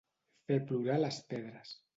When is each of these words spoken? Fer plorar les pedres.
Fer 0.51 0.57
plorar 0.71 0.97
les 1.05 1.23
pedres. 1.35 1.79